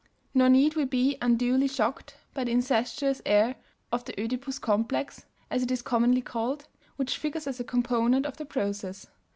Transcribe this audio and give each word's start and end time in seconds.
Nor 0.33 0.49
need 0.49 0.75
we 0.75 0.85
be 0.85 1.15
unduly 1.21 1.67
shocked 1.67 2.15
by 2.33 2.45
the 2.45 2.51
"incestuous" 2.51 3.21
air 3.23 3.55
of 3.91 4.03
the 4.03 4.19
"Oedipus 4.19 4.57
Complex," 4.57 5.25
as 5.51 5.61
it 5.61 5.69
is 5.69 5.83
commonly 5.83 6.23
called, 6.23 6.67
which 6.95 7.19
figures 7.19 7.45
as 7.45 7.59
a 7.59 7.63
component 7.63 8.25
of 8.25 8.37
the 8.37 8.45
process. 8.45 9.05